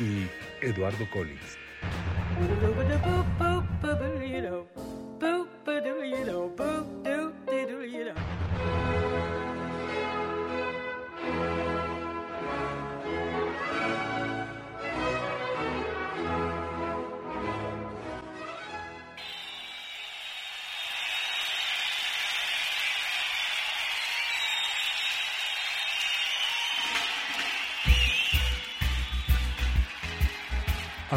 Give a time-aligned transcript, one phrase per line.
[0.00, 0.26] y
[0.60, 1.58] Eduardo Collins.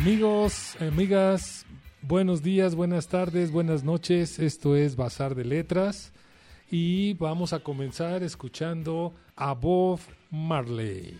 [0.09, 1.67] Amigos, amigas,
[2.01, 4.39] buenos días, buenas tardes, buenas noches.
[4.39, 6.13] Esto es Bazar de Letras
[6.71, 9.99] y vamos a comenzar escuchando a Bob
[10.31, 11.19] Marley.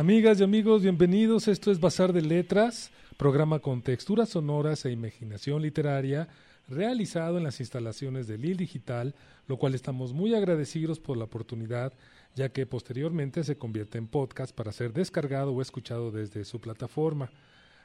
[0.00, 1.46] Amigas y amigos, bienvenidos.
[1.46, 6.26] Esto es Bazar de Letras, programa con texturas sonoras e imaginación literaria,
[6.70, 9.14] realizado en las instalaciones de Lil Digital,
[9.46, 11.92] lo cual estamos muy agradecidos por la oportunidad,
[12.34, 17.30] ya que posteriormente se convierte en podcast para ser descargado o escuchado desde su plataforma.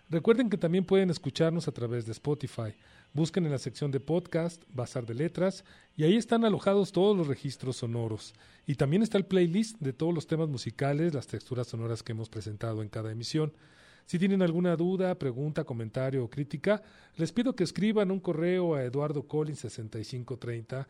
[0.09, 2.73] Recuerden que también pueden escucharnos a través de Spotify.
[3.15, 5.63] Busquen en la sección de podcast, Bazar de Letras,
[5.95, 8.33] y ahí están alojados todos los registros sonoros.
[8.67, 12.27] Y también está el playlist de todos los temas musicales, las texturas sonoras que hemos
[12.27, 13.53] presentado en cada emisión.
[14.06, 16.83] Si tienen alguna duda, pregunta, comentario o crítica,
[17.15, 20.85] les pido que escriban un correo a eduardocollins6530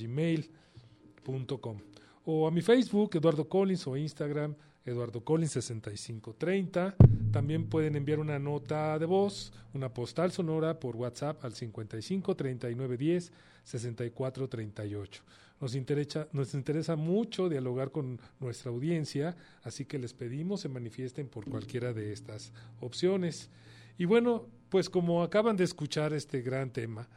[0.00, 1.76] gmail.com
[2.24, 4.54] o a mi Facebook, Eduardo Collins, o Instagram,
[4.84, 6.96] Eduardo Collins 6530.
[7.32, 12.96] También pueden enviar una nota de voz, una postal sonora por WhatsApp al 55 39
[12.96, 13.32] 10
[13.64, 15.22] 64 38.
[15.60, 21.28] Nos interesa, nos interesa mucho dialogar con nuestra audiencia, así que les pedimos se manifiesten
[21.28, 23.48] por cualquiera de estas opciones.
[23.96, 27.08] Y bueno, pues como acaban de escuchar este gran tema,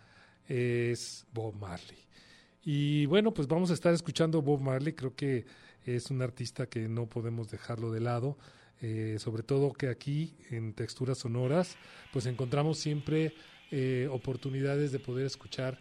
[0.48, 1.98] es Bob Marley.
[2.64, 5.46] Y bueno, pues vamos a estar escuchando Bob Marley, creo que
[5.88, 8.38] es un artista que no podemos dejarlo de lado,
[8.82, 11.78] eh, sobre todo que aquí en texturas sonoras,
[12.12, 13.34] pues encontramos siempre
[13.72, 15.80] eh, oportunidades de poder escuchar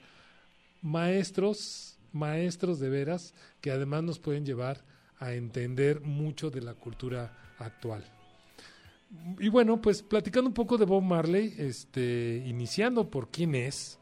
[0.80, 4.84] maestros, maestros de veras, que además nos pueden llevar
[5.18, 8.04] a entender mucho de la cultura actual.
[9.38, 13.98] Y bueno, pues platicando un poco de Bob Marley, este, iniciando por quién es,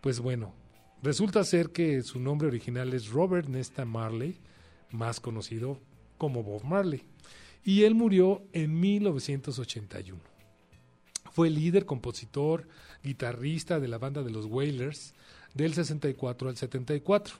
[0.00, 0.54] pues bueno,
[1.02, 4.38] resulta ser que su nombre original es Robert Nesta Marley,
[4.92, 5.78] más conocido
[6.18, 7.02] como Bob Marley,
[7.64, 10.20] y él murió en 1981.
[11.32, 12.68] Fue líder, compositor,
[13.02, 15.14] guitarrista de la banda de los Wailers
[15.54, 17.34] del 64 al 74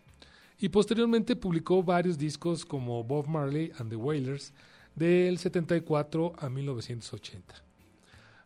[0.59, 4.53] y posteriormente publicó varios discos como Bob Marley and the Wailers
[4.95, 7.55] del 74 a 1980.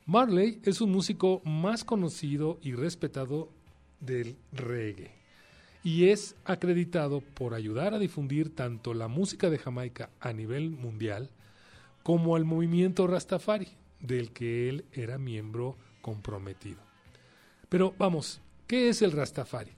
[0.06, 3.50] Marley es un músico más conocido y respetado
[4.00, 5.25] del reggae
[5.87, 11.31] y es acreditado por ayudar a difundir tanto la música de Jamaica a nivel mundial
[12.03, 13.69] como al movimiento Rastafari,
[14.00, 16.81] del que él era miembro comprometido.
[17.69, 19.71] Pero vamos, ¿qué es el Rastafari?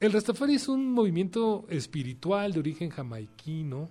[0.00, 3.90] El Rastafari es un movimiento espiritual de origen jamaiquino,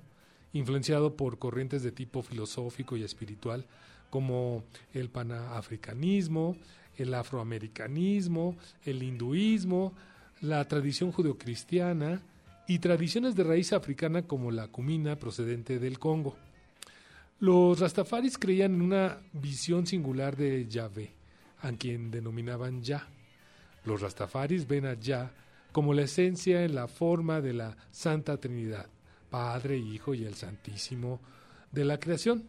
[0.54, 3.68] influenciado por corrientes de tipo filosófico y espiritual,
[4.10, 6.58] como el panafricanismo,
[6.96, 9.94] el afroamericanismo, el hinduismo,
[10.42, 12.22] la tradición judeocristiana
[12.68, 16.36] y tradiciones de raíz africana como la cumina procedente del Congo.
[17.40, 21.14] Los rastafaris creían en una visión singular de Yahvé,
[21.62, 23.08] a quien denominaban Yah.
[23.86, 25.32] Los rastafaris ven a Yah
[25.72, 28.88] como la esencia en la forma de la Santa Trinidad,
[29.30, 31.22] Padre, Hijo y el Santísimo
[31.72, 32.44] de la creación.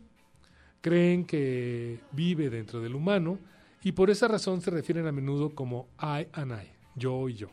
[0.80, 3.38] Creen que vive dentro del humano
[3.83, 7.50] y por esa razón se refieren a menudo como I and I, yo y yo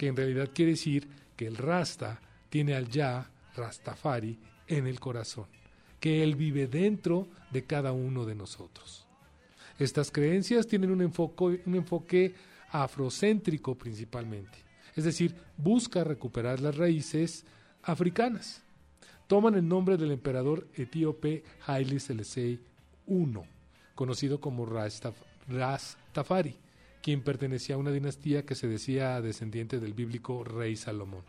[0.00, 5.44] que en realidad quiere decir que el Rasta tiene al Ya, Rastafari, en el corazón,
[6.00, 9.06] que Él vive dentro de cada uno de nosotros.
[9.78, 12.34] Estas creencias tienen un enfoque, un enfoque
[12.70, 14.56] afrocéntrico principalmente,
[14.96, 17.44] es decir, busca recuperar las raíces
[17.82, 18.62] africanas.
[19.26, 22.58] Toman el nombre del emperador etíope Haile Selassie
[23.06, 23.32] I,
[23.94, 26.56] conocido como Rastafari,
[27.02, 31.22] quien pertenecía a una dinastía que se decía descendiente del bíblico rey Salomón.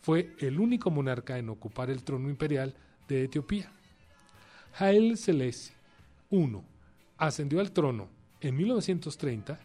[0.00, 2.74] Fue el único monarca en ocupar el trono imperial
[3.08, 3.70] de Etiopía.
[4.78, 5.74] Haile Selassie
[6.30, 6.56] I
[7.18, 8.08] ascendió al trono
[8.40, 9.58] en 1930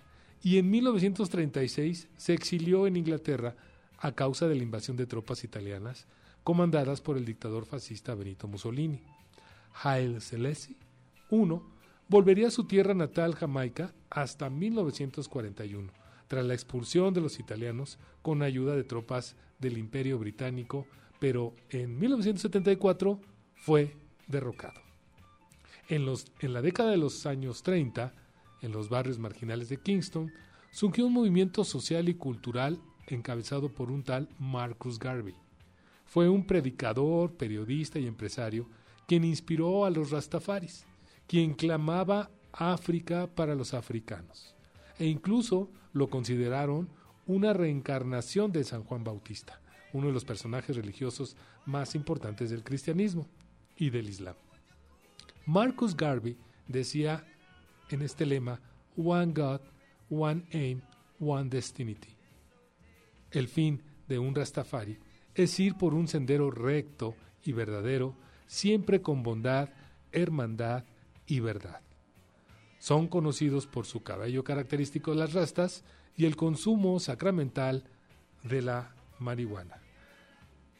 [0.44, 3.56] y en 1936 se exilió en Inglaterra
[3.98, 6.06] a causa de la invasión de tropas italianas
[6.44, 9.02] comandadas por el dictador fascista Benito Mussolini.
[9.84, 10.76] Haile Selassie
[11.32, 11.75] I
[12.08, 15.92] volvería a su tierra natal, Jamaica, hasta 1941,
[16.28, 20.88] tras la expulsión de los italianos con ayuda de tropas del Imperio Británico,
[21.20, 23.20] pero en 1974
[23.56, 23.96] fue
[24.28, 24.82] derrocado.
[25.88, 28.14] En, los, en la década de los años 30,
[28.62, 30.32] en los barrios marginales de Kingston,
[30.72, 35.36] surgió un movimiento social y cultural encabezado por un tal Marcus Garvey.
[36.06, 38.68] Fue un predicador, periodista y empresario
[39.08, 40.86] quien inspiró a los Rastafaris
[41.28, 44.56] quien clamaba África para los africanos,
[44.98, 46.90] e incluso lo consideraron
[47.26, 49.62] una reencarnación de San Juan Bautista,
[49.94, 53.28] uno de los personajes religiosos más importantes del cristianismo
[53.78, 54.36] y del Islam.
[55.46, 57.26] Marcus Garvey decía
[57.90, 58.60] en este lema,
[58.98, 59.62] One God,
[60.10, 60.82] One Aim,
[61.20, 61.98] One Destiny.
[63.32, 64.98] El fin de un Rastafari
[65.34, 68.16] es ir por un sendero recto y verdadero,
[68.48, 69.70] siempre con bondad,
[70.12, 70.86] hermandad
[71.28, 71.82] y verdad.
[72.80, 75.84] Son conocidos por su cabello característico de las rastas
[76.16, 77.84] y el consumo sacramental
[78.44, 79.82] de la marihuana.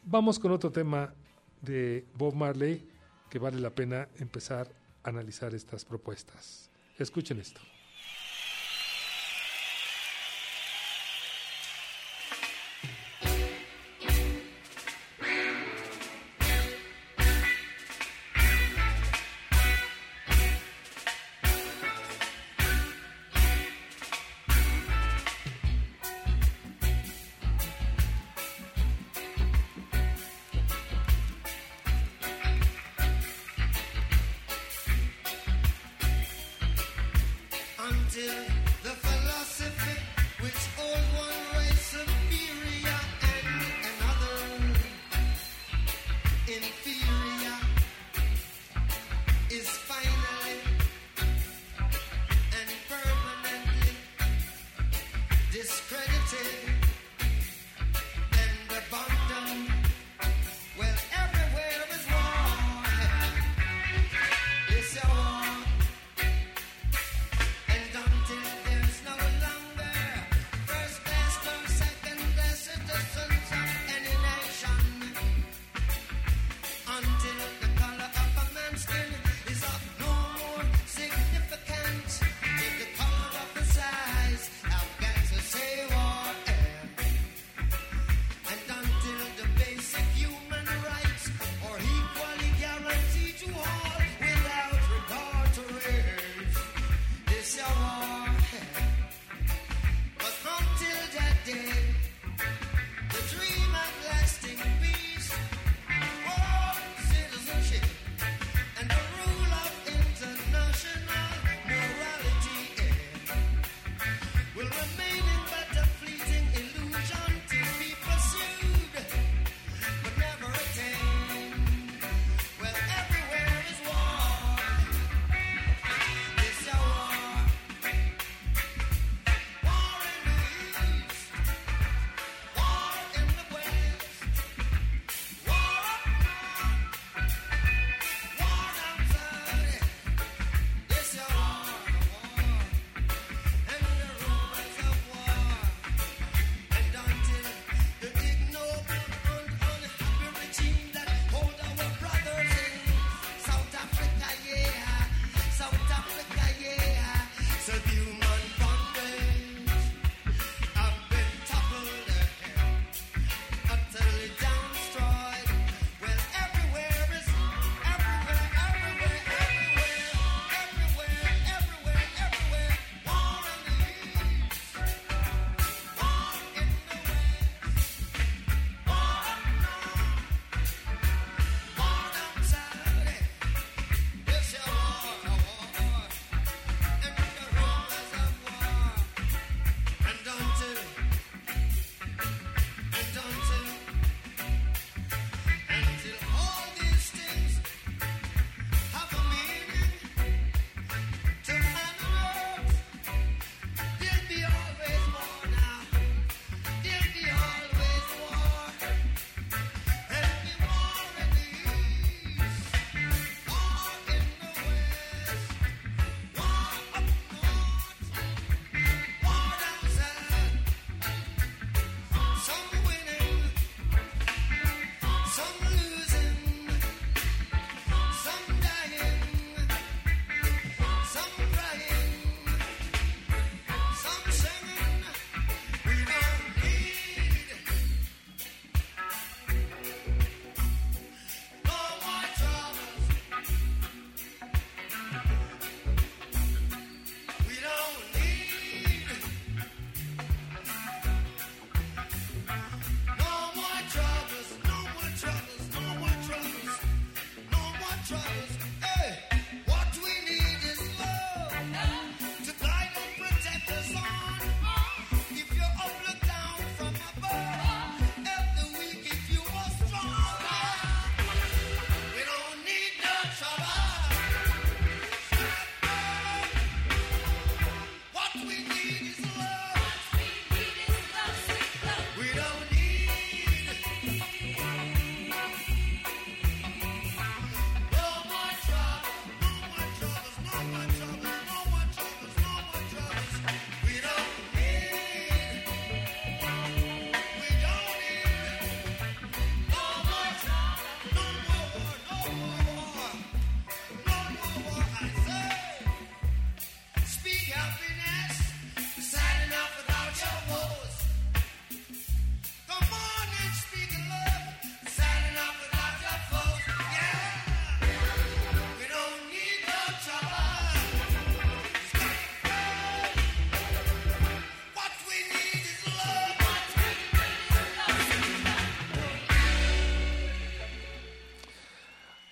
[0.04, 1.14] Vamos con otro tema
[1.62, 2.88] de Bob Marley
[3.28, 4.68] que vale la pena empezar
[5.02, 6.70] a analizar estas propuestas.
[6.98, 7.60] Escuchen esto.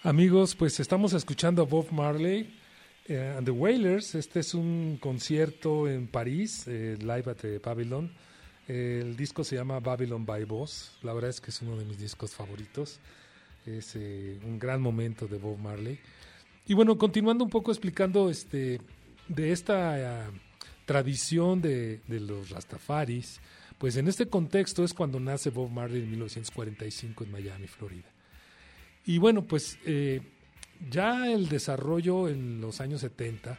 [0.07, 2.55] Amigos, pues estamos escuchando a Bob Marley
[3.07, 4.15] eh, and the Wailers.
[4.15, 8.13] Este es un concierto en París, eh, live at the Babylon.
[8.69, 10.93] el disco se llama Babylon by Boss.
[11.01, 13.01] La verdad es que es uno de mis discos favoritos.
[13.65, 15.99] Es eh, un gran momento de Bob Marley.
[16.67, 18.83] Y bueno, continuando un poco explicando este
[19.29, 20.31] de esta
[20.85, 23.41] tradición de, de los Rastafaris,
[23.79, 28.14] pues en este contexto es cuando nace Bob Marley en 1945 en Miami, Florida.
[29.07, 30.21] Y bueno, pues eh,
[30.91, 33.59] ya el desarrollo en los años 70,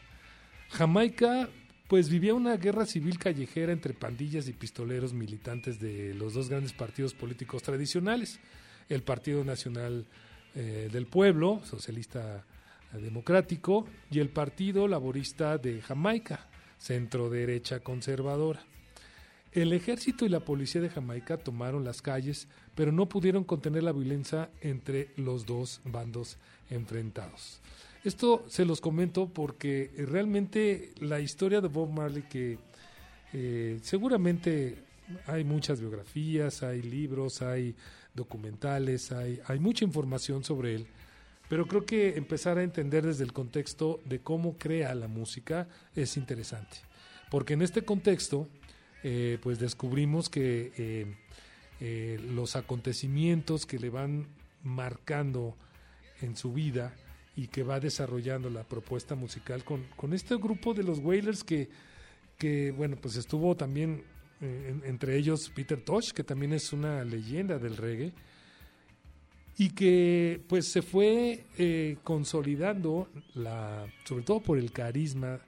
[0.70, 1.50] Jamaica
[1.88, 6.74] pues vivía una guerra civil callejera entre pandillas y pistoleros militantes de los dos grandes
[6.74, 8.40] partidos políticos tradicionales,
[8.90, 10.08] el Partido Nacional
[10.56, 12.44] eh, del Pueblo, socialista
[12.94, 18.64] democrático, y el Partido Laborista de Jamaica, centro derecha conservadora.
[19.56, 23.94] El ejército y la policía de Jamaica tomaron las calles, pero no pudieron contener la
[23.94, 26.38] violencia entre los dos bandos
[26.70, 27.62] enfrentados.
[28.04, 32.58] Esto se los comento porque realmente la historia de Bob Marley, que
[33.32, 34.84] eh, seguramente
[35.26, 37.76] hay muchas biografías, hay libros, hay
[38.14, 40.88] documentales, hay, hay mucha información sobre él,
[41.48, 46.18] pero creo que empezar a entender desde el contexto de cómo crea la música es
[46.18, 46.80] interesante.
[47.32, 48.50] Porque en este contexto,
[49.08, 51.06] eh, pues descubrimos que eh,
[51.80, 54.26] eh, los acontecimientos que le van
[54.64, 55.56] marcando
[56.22, 56.92] en su vida
[57.36, 61.70] y que va desarrollando la propuesta musical con, con este grupo de los Wailers que,
[62.40, 64.04] que bueno, pues estuvo también
[64.42, 68.12] entre ellos Peter Tosh, que también es una leyenda del reggae,
[69.56, 71.46] y que pues se fue
[72.04, 75.40] consolidando, la, sobre todo por el carisma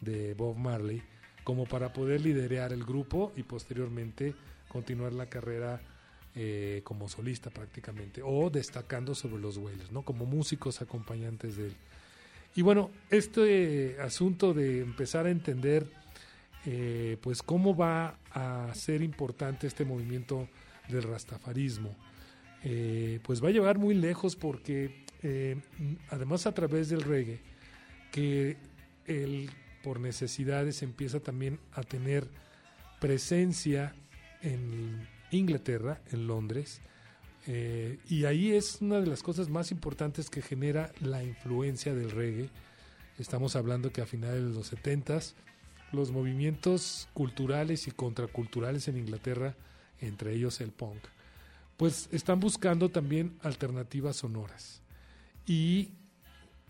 [0.00, 1.02] de Bob Marley,
[1.44, 4.34] como para poder liderar el grupo y posteriormente
[4.68, 5.80] continuar la carrera
[6.34, 10.02] eh, como solista prácticamente o destacando sobre los Wailers, ¿no?
[10.02, 11.76] Como músicos acompañantes de él.
[12.56, 15.86] Y bueno, este asunto de empezar a entender
[16.66, 20.48] eh, pues cómo va a ser importante este movimiento
[20.88, 21.94] del rastafarismo,
[22.64, 25.04] eh, pues va a llevar muy lejos porque
[26.10, 27.40] además a través del reggae,
[28.10, 28.58] que
[29.06, 29.50] el
[29.84, 32.26] por necesidades empieza también a tener
[33.00, 33.94] presencia
[34.40, 36.80] en Inglaterra, en Londres,
[37.46, 42.10] eh, y ahí es una de las cosas más importantes que genera la influencia del
[42.10, 42.48] reggae.
[43.18, 45.20] Estamos hablando que a finales de los 70
[45.92, 49.54] los movimientos culturales y contraculturales en Inglaterra,
[50.00, 50.98] entre ellos el punk,
[51.76, 54.80] pues están buscando también alternativas sonoras.
[55.46, 55.90] Y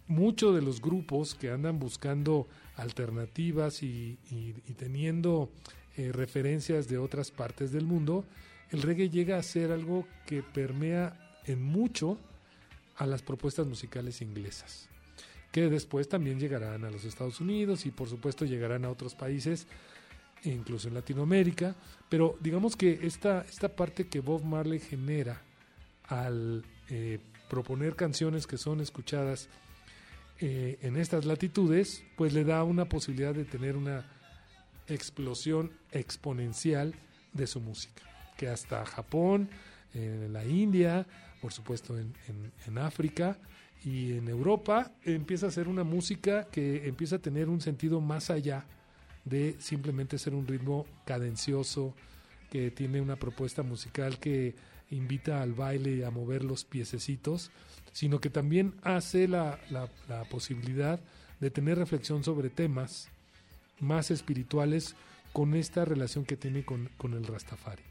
[0.07, 4.19] muchos de los grupos que andan buscando alternativas y,
[4.77, 5.51] teniendo
[5.97, 8.25] eh, referencias de otras partes del mundo,
[8.71, 12.19] el reggae llega a ser algo que permea en mucho
[12.97, 14.88] a las propuestas musicales inglesas,
[15.53, 19.67] que después también llegarán a los Estados Unidos y por supuesto llegarán a otros países,
[20.45, 21.75] incluso en Latinoamérica,
[22.09, 25.43] pero digamos que esta, esta parte que Bob Marley genera
[26.05, 29.49] al eh, proponer canciones que son escuchadas
[30.40, 34.05] eh, en estas latitudes, pues le da una posibilidad de tener una
[34.88, 36.94] explosión exponencial
[37.33, 38.03] de su música,
[38.37, 39.49] que hasta Japón,
[39.94, 41.07] en la India,
[41.40, 42.12] por supuesto en,
[42.66, 43.38] en, África
[43.85, 48.31] y en Europa, empieza a ser una música que empieza a tener un sentido más
[48.31, 48.64] allá
[49.25, 51.94] de simplemente ser un ritmo cadencioso,
[52.51, 54.55] que tiene una propuesta musical que
[54.90, 57.51] invita al baile a mover los piececitos,
[57.92, 61.01] sino que también hace la, la, posibilidad
[61.40, 63.09] de tener reflexión sobre temas
[63.81, 64.97] más espirituales
[65.33, 67.83] con esta relación que tiene con, con el Rastafari.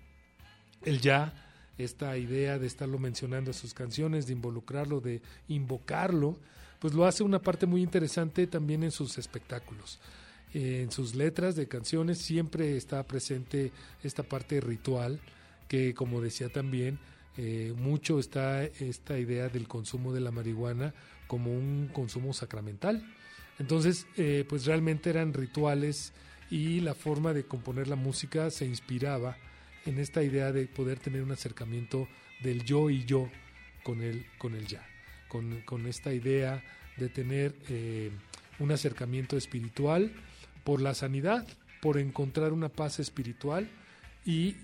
[0.83, 1.33] El ya,
[1.77, 6.37] esta idea de estarlo mencionando en sus canciones, de involucrarlo, de invocarlo,
[6.79, 9.99] pues lo hace una parte muy interesante también en sus espectáculos.
[10.53, 13.71] en sus letras de canciones siempre está presente
[14.03, 15.19] esta parte ritual
[15.67, 16.99] que, como decía también,
[17.37, 20.93] eh, mucho está esta idea del consumo de la marihuana
[21.27, 23.03] como un consumo sacramental.
[23.59, 26.13] Entonces, eh, pues realmente eran rituales
[26.49, 29.37] y la forma de componer la música se inspiraba
[29.85, 32.07] en esta idea de poder tener un acercamiento
[32.41, 33.29] del yo y yo
[33.83, 34.85] con el, con el ya,
[35.27, 36.63] con, con esta idea
[36.97, 38.11] de tener eh,
[38.59, 40.11] un acercamiento espiritual
[40.63, 41.47] por la sanidad,
[41.81, 43.69] por encontrar una paz espiritual
[44.25, 44.55] y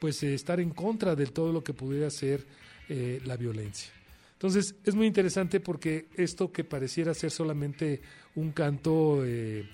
[0.00, 2.44] pues eh, estar en contra de todo lo que pudiera ser
[2.88, 3.92] eh, la violencia.
[4.32, 8.00] Entonces es muy interesante porque esto que pareciera ser solamente
[8.34, 9.68] un canto, eh,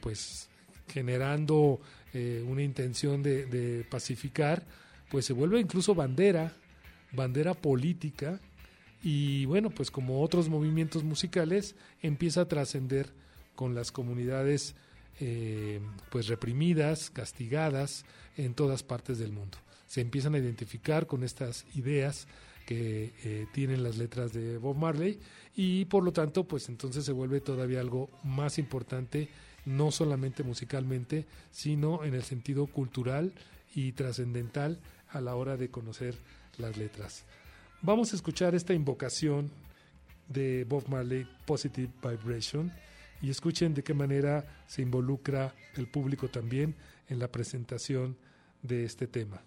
[0.00, 0.48] pues
[0.86, 1.80] generando
[2.46, 4.66] una intención de, de, pacificar,
[5.10, 6.52] pues se vuelve incluso bandera,
[7.10, 8.38] bandera política
[9.02, 13.08] y bueno, pues como otros movimientos musicales, empieza a trascender
[13.54, 14.74] con las comunidades
[15.20, 18.04] eh, pues reprimidas, castigadas
[18.36, 19.58] en todas partes del mundo.
[19.86, 22.26] Se empiezan a identificar con estas ideas
[22.66, 25.18] que eh, tienen las letras de Bob Marley
[25.54, 29.28] y por lo tanto pues entonces se vuelve todavía algo más importante
[29.64, 33.32] no solamente musicalmente sino en el sentido cultural
[33.74, 34.78] y trascendental
[35.10, 36.14] a la hora de conocer
[36.58, 37.24] las letras.
[37.82, 39.50] Vamos a escuchar esta invocación
[40.28, 42.72] de Bob Marley, Positive Vibration,
[43.22, 46.74] y escuchen de qué manera se involucra el público también
[47.08, 48.16] en la presentación
[48.62, 49.40] de este tema.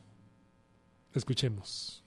[1.13, 2.01] Escuchemos.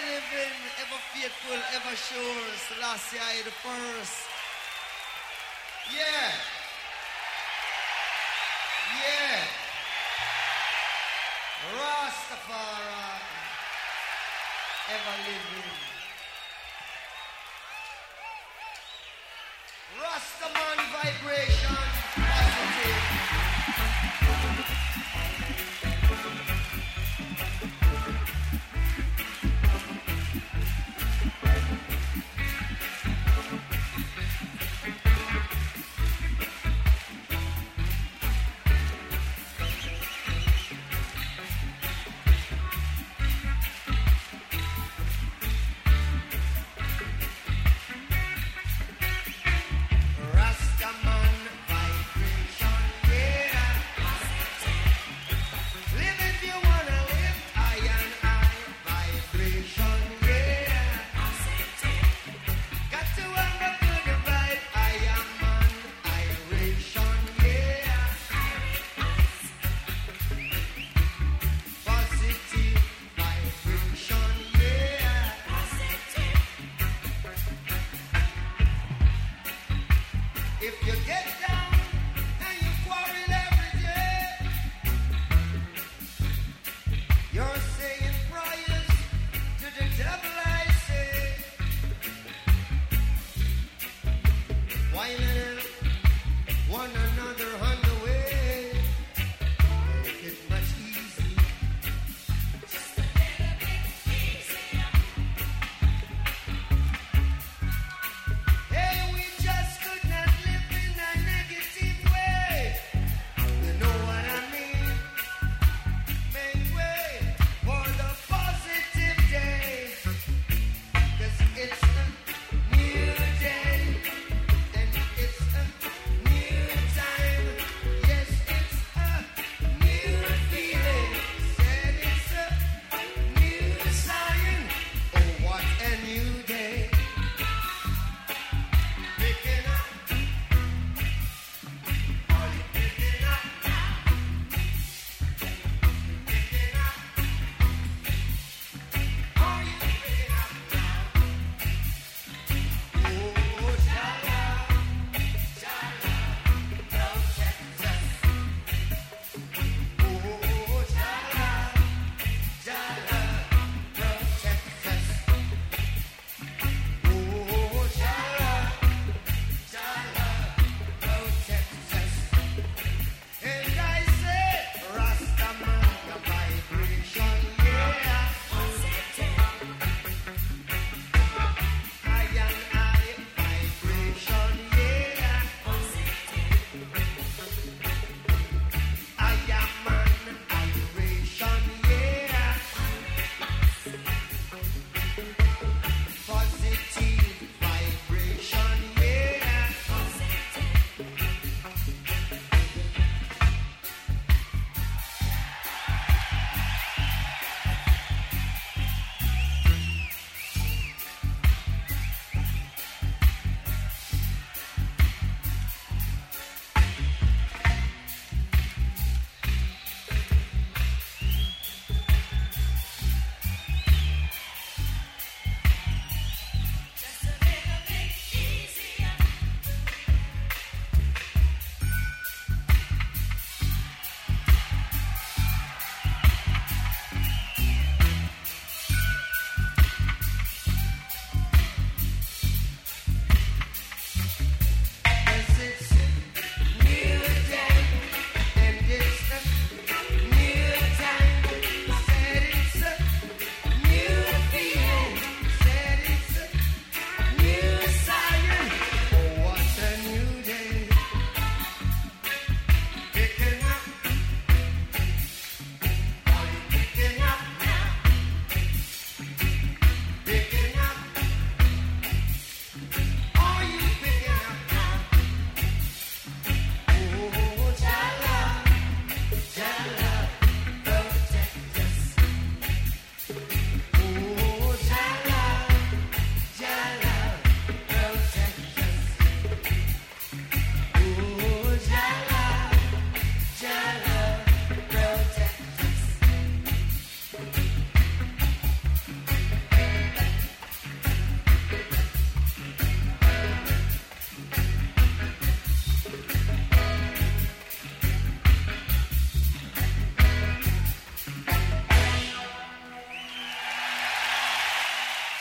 [0.00, 2.42] living, ever faithful, ever sure.
[2.68, 4.16] Selassie I the first.
[5.92, 6.59] Yeah.
[14.90, 15.70] Ever living.
[20.02, 21.76] Rastaman vibration.
[24.20, 24.79] Positive.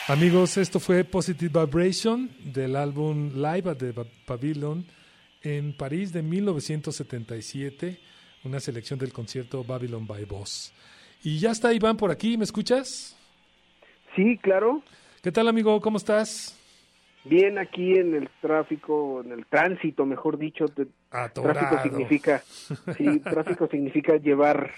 [0.09, 3.93] Amigos, esto fue Positive Vibration del álbum Live at the
[4.25, 4.83] Pavilion
[5.43, 7.99] en París de 1977,
[8.43, 10.73] una selección del concierto Babylon by Boss.
[11.21, 13.15] Y ya está Iván por aquí, ¿me escuchas?
[14.15, 14.81] Sí, claro.
[15.21, 15.79] ¿Qué tal, amigo?
[15.79, 16.57] ¿Cómo estás?
[17.23, 20.65] Bien, aquí en el tráfico, en el tránsito, mejor dicho.
[21.09, 22.41] Tráfico significa,
[22.97, 24.71] sí, tráfico significa llevar,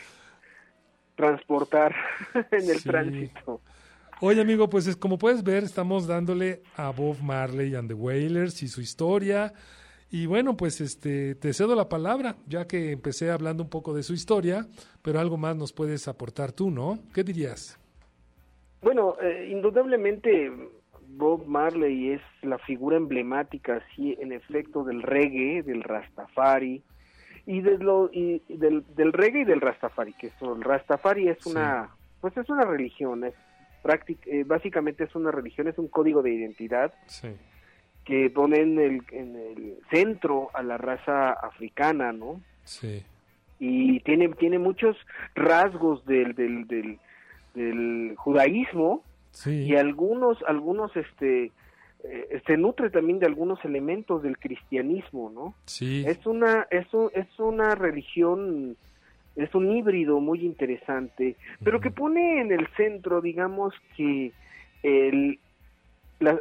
[1.16, 1.96] transportar
[2.52, 3.62] en el tránsito.
[4.24, 8.62] Oye, amigo, pues es, como puedes ver, estamos dándole a Bob Marley and the Wailers
[8.62, 9.52] y su historia.
[10.12, 14.04] Y bueno, pues este, te cedo la palabra, ya que empecé hablando un poco de
[14.04, 14.68] su historia,
[15.02, 17.00] pero algo más nos puedes aportar tú, ¿no?
[17.16, 17.80] ¿Qué dirías?
[18.84, 20.52] Bueno, eh, indudablemente
[21.08, 26.84] Bob Marley es la figura emblemática, sí, en efecto, del reggae, del Rastafari,
[27.48, 31.44] y, de lo, y del, del reggae y del Rastafari, que eso, el Rastafari es
[31.48, 33.34] una, pues es una religión, es
[34.26, 36.94] eh, básicamente es una religión, es un código de identidad
[38.06, 42.42] que pone en el, en el centro a la raza africana, ¿no?
[42.64, 43.04] Sí.
[43.60, 44.98] Y tiene, tiene muchos
[45.36, 47.00] rasgos del, del,
[47.54, 49.04] del, judaísmo
[49.46, 51.52] y algunos, algunos, este,
[52.04, 55.54] eh, se nutre también de algunos elementos del cristianismo, ¿no?
[55.66, 56.04] Sí.
[56.08, 58.78] Es una, es, es una religión
[59.36, 64.32] es un híbrido muy interesante, pero que pone en el centro, digamos, que
[64.84, 65.40] el,
[66.20, 66.40] la,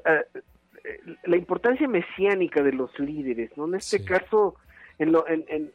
[1.24, 3.66] la importancia mesiánica de los líderes, ¿no?
[3.66, 4.57] En este caso,
[4.98, 5.70] en, lo, en, en,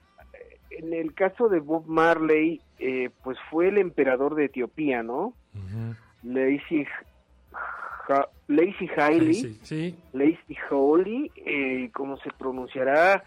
[0.71, 5.34] en, el caso de Bob Marley, eh, pues fue el emperador de Etiopía, ¿no?
[8.47, 9.95] Lazy Hailey, sí.
[11.35, 13.23] Eh, como se pronunciará,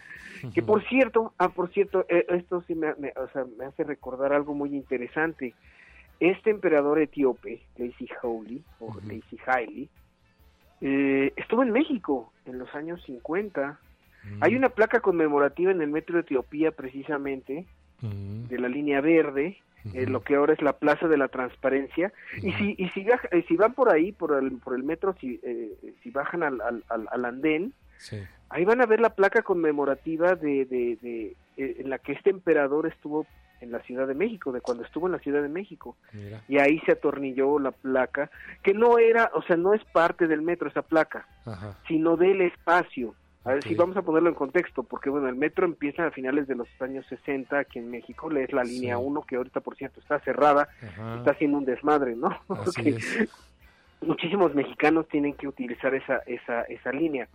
[0.54, 4.32] que por cierto, ah, por cierto, eh, esto sí me, o sea, me hace recordar
[4.32, 5.54] algo muy interesante.
[6.20, 8.96] Este emperador etíope, Lazy Holy, o
[9.46, 9.88] Haile,
[10.80, 13.78] eh, estuvo en México en los años 50.
[14.24, 14.42] Mm.
[14.42, 17.66] Hay una placa conmemorativa en el metro de Etiopía, precisamente,
[18.00, 18.48] mm.
[18.48, 19.58] de la línea verde,
[19.94, 22.12] en lo que ahora es la Plaza de la Transparencia.
[22.42, 23.06] Y si y si,
[23.46, 27.08] si van por ahí, por el, por el metro, si, eh, si bajan al, al,
[27.10, 27.72] al andén,
[28.50, 32.86] Ahí van a ver la placa conmemorativa de, de, eh, en la que este emperador
[32.86, 33.26] estuvo
[33.60, 35.96] en la Ciudad de México, de cuando estuvo en la Ciudad de México.
[36.48, 38.30] Y ahí se atornilló la placa,
[38.62, 41.26] que no era, o sea, no es parte del metro esa placa,
[41.88, 43.14] sino del espacio.
[43.48, 46.46] A ver si vamos a ponerlo en contexto, porque bueno, el metro empieza a finales
[46.46, 50.00] de los años 60 aquí en México, es la línea 1, que ahorita por cierto
[50.00, 50.68] está cerrada,
[51.16, 52.38] está haciendo un desmadre, ¿no?
[52.46, 52.98] porque
[54.02, 57.26] muchísimos mexicanos tienen que utilizar esa, esa, esa línea.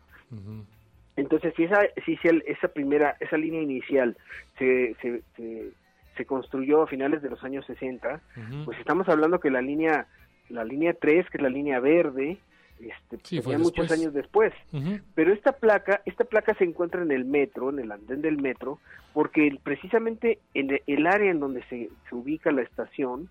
[1.16, 4.16] Entonces, si esa, si esa primera, esa línea inicial
[4.60, 5.24] se, se,
[6.16, 8.22] se, construyó a finales de los años 60,
[8.66, 10.06] pues estamos hablando que la línea,
[10.50, 12.38] la línea 3, que es la línea verde,
[12.90, 14.54] este, pues, muchos años después.
[15.16, 18.80] Pero esta placa, esta placa se encuentra en el metro, en el andén del metro,
[19.14, 23.30] porque precisamente en el área en donde se, se ubica la estación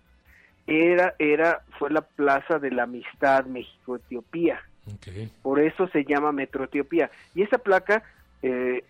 [0.67, 4.61] era, era, fue la Plaza de la Amistad México-Etiopía.
[5.41, 7.09] Por eso se llama Metro Etiopía.
[7.35, 8.03] Y esa placa,
[8.41, 8.83] eh,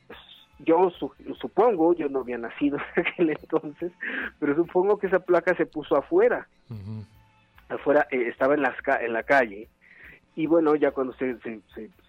[0.60, 0.92] yo
[1.40, 3.92] supongo, yo no había nacido en aquel entonces,
[4.40, 6.48] pero supongo que esa placa se puso afuera.
[7.70, 9.68] Afuera, eh, estaba en, las, en la calle.
[10.36, 11.62] Y bueno, ya cuando se, se,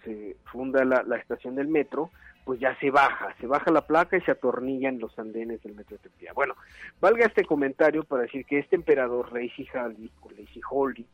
[0.03, 2.09] se, funda la, la, estación del metro,
[2.45, 5.75] pues ya se baja, se baja la placa y se atornilla en los andenes del
[5.75, 6.31] metro Etiopía.
[6.33, 6.55] Bueno,
[7.01, 11.05] valga este comentario para decir que este emperador, Reisi Haldi, o Reisi Holdi,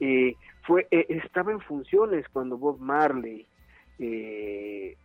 [0.00, 3.44] eh, fue, eh, estaba en funciones cuando Bob Marley
[3.98, 4.96] eh,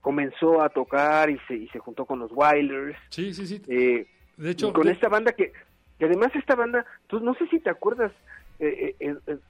[0.00, 2.98] comenzó a tocar y se, y se juntó con los Wilders.
[3.10, 3.58] Sí, sí, sí.
[3.60, 5.52] de hecho, con esta banda que,
[5.98, 8.12] que además esta banda, tú no sé si te acuerdas,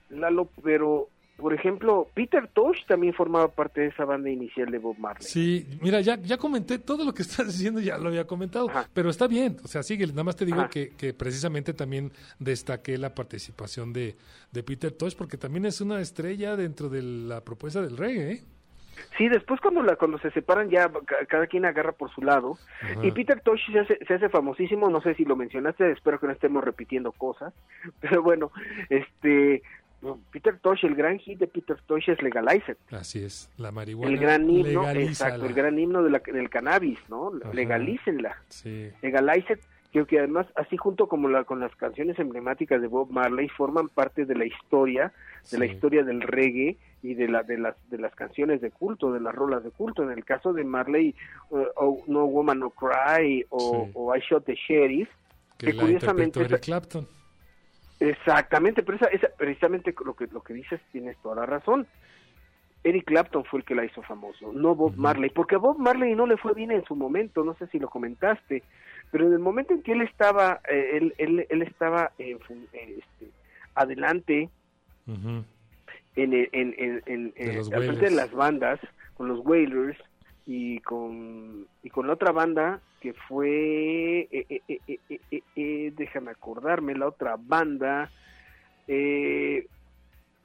[0.09, 4.97] Lalo, pero por ejemplo, Peter Tosh también formaba parte de esa banda inicial de Bob
[4.99, 5.25] Marley.
[5.25, 9.09] Sí, mira, ya, ya comenté todo lo que estás diciendo, ya lo había comentado, pero
[9.09, 13.15] está bien, o sea, sigue, nada más te digo que, que, precisamente también destaqué la
[13.15, 14.15] participación de,
[14.51, 18.43] de Peter Tosh, porque también es una estrella dentro de la propuesta del reggae, ¿eh?
[19.17, 20.89] Sí, después cuando la, cuando se separan ya
[21.27, 22.57] cada quien agarra por su lado
[23.01, 26.27] y Peter Tosh se hace, se hace famosísimo, no sé si lo mencionaste, espero que
[26.27, 27.53] no estemos repitiendo cosas,
[28.01, 28.51] pero bueno,
[28.89, 29.61] este
[30.31, 34.13] Peter Tosh, el gran hit de Peter Tosh es Legalize Así es, la marihuana.
[34.13, 37.33] El gran himno, exacto, el gran himno de la, del cannabis, ¿no?
[37.53, 38.37] Legalícenla.
[38.47, 38.91] Sí.
[39.01, 39.59] Legalize
[39.91, 43.89] Creo que además, así junto como la, con las canciones emblemáticas de Bob Marley, forman
[43.89, 45.11] parte de la historia,
[45.51, 49.11] de la historia del reggae y de, la, de, las, de las canciones de culto,
[49.11, 50.03] de las rolas de culto.
[50.03, 51.15] En el caso de Marley,
[51.49, 55.09] uh, oh, No Woman No Cry o, I Shot the Sheriff,
[55.57, 56.45] que, curiosamente...
[56.59, 57.07] Clapton
[57.99, 61.87] Exactamente, pero esa, esa, precisamente lo que, lo que dices tienes toda la razón.
[62.83, 66.15] Eric Clapton fue el que la hizo famoso, no Bob Marley, porque a Bob Marley
[66.15, 68.63] no le fue bien en su momento, no sé si lo comentaste,
[69.11, 72.39] pero en el momento en que él estaba, eh, él, él, él, estaba en,
[72.71, 73.31] este,
[73.75, 74.49] adelante
[75.07, 75.45] en,
[76.15, 78.79] en, en, en, frente de las bandas,
[79.15, 79.97] con los Wailers
[80.51, 86.95] y con, y con la otra banda que fue, eh, eh, eh, eh, déjame acordarme,
[86.95, 88.09] la otra banda,
[88.87, 89.67] eh,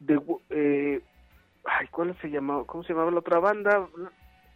[0.00, 1.00] de, eh,
[1.64, 2.64] ay, ¿cuál se llamaba?
[2.66, 3.88] ¿Cómo se llamaba la otra banda?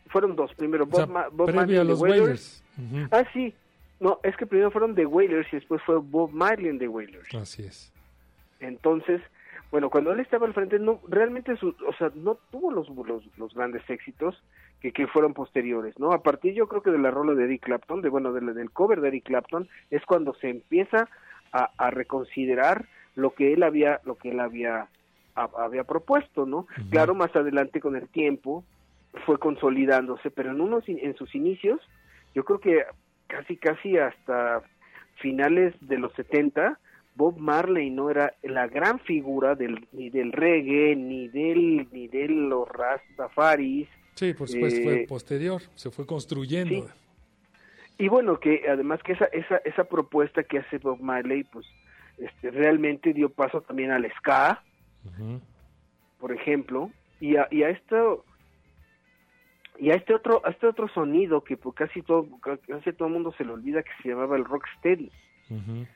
[0.09, 2.65] Fueron dos, primero O Bob, sea, Ma- Bob previo Marley a the los Wailers.
[3.11, 3.55] Ah, sí,
[4.01, 7.35] no, es que primero fueron The Wailers y después fue Bob Marley and the Wailers.
[7.35, 7.91] Así es.
[8.61, 9.23] Entonces,
[9.71, 13.25] bueno, cuando él estaba al frente, no, realmente, su, o sea, no tuvo los, los,
[13.39, 14.43] los grandes éxitos
[14.81, 16.13] que, que fueron posteriores, ¿no?
[16.13, 18.53] A partir, yo creo que de la rola de Eric Clapton, de bueno, de la-
[18.53, 21.09] del cover de Eric Clapton, es cuando se empieza
[21.53, 22.87] a, a reconsiderar
[23.17, 24.87] lo que él había, lo que él había,
[25.35, 26.67] a- había propuesto, ¿no?
[26.91, 28.65] Claro, más adelante con el tiempo
[29.27, 31.81] fue consolidándose, pero en unos, en sus inicios,
[32.35, 32.85] yo creo que
[33.27, 34.63] casi, casi hasta
[35.17, 36.79] finales de los 70,
[37.17, 42.29] Bob Marley no era la gran figura del, ni del reggae, ni del, ni de
[42.29, 43.89] los Rastafaris,
[44.19, 46.75] Sí, por supuesto, Eh, fue posterior, se fue construyendo.
[46.75, 46.85] sí.
[47.99, 51.65] y bueno, que además que esa, esa, esa propuesta que hace Bob Marley, pues
[52.19, 54.61] este, realmente dio paso también al ska,
[56.19, 56.91] por ejemplo,
[57.21, 58.25] y a, y a esto
[59.79, 62.27] y a este otro a este otro sonido que por casi todo
[62.67, 65.13] casi todo el mundo se le olvida que se llamaba el rocksteady,
[65.51, 65.87] Ujú.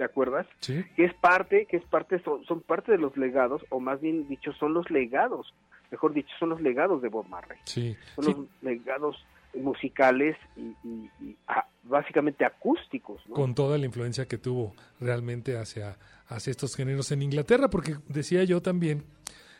[0.00, 0.46] ¿Te acuerdas?
[0.60, 4.00] Sí, que es parte, que es parte, son, son parte de los legados, o más
[4.00, 5.52] bien dicho, son los legados,
[5.90, 7.94] mejor dicho, son los legados de Bob Marley, sí.
[8.14, 11.36] son Sí, los legados musicales y, y- y,
[11.82, 13.34] básicamente acústicos, ¿no?
[13.34, 15.98] con toda la influencia que tuvo realmente hacia,
[16.28, 19.04] hacia estos géneros en Inglaterra, porque decía yo también